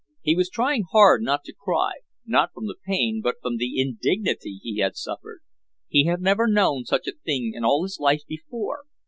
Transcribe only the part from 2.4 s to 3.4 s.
from pain, but